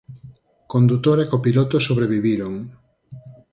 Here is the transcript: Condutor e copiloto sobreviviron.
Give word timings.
Condutor 0.73 1.17
e 1.23 1.29
copiloto 1.33 1.77
sobreviviron. 1.87 2.53